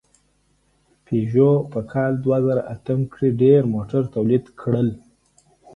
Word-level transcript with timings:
پيژو 1.05 1.51
په 1.71 1.79
کال 1.91 2.11
دوهزرهاتم 2.23 2.99
کې 3.13 3.27
ډېر 3.41 3.61
موټر 3.73 4.01
تولید 4.15 4.45
کړل. 4.61 4.89